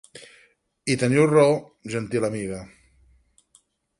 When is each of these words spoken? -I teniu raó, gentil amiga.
-I 0.91 0.95
teniu 1.03 1.27
raó, 1.33 1.51
gentil 1.97 2.27
amiga. 2.31 2.65